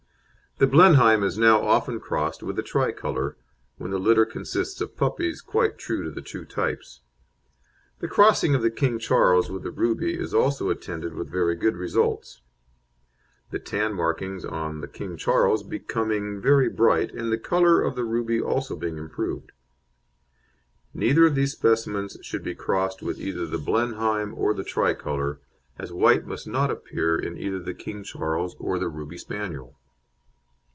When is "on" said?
14.45-14.81